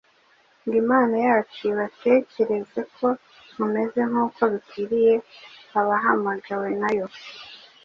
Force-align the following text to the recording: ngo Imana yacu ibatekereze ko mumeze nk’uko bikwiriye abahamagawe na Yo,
ngo 0.63 0.75
Imana 0.83 1.15
yacu 1.27 1.59
ibatekereze 1.71 2.79
ko 2.95 3.07
mumeze 3.57 3.99
nk’uko 4.09 4.41
bikwiriye 4.53 5.13
abahamagawe 5.79 6.67
na 6.81 6.89
Yo, 6.97 7.05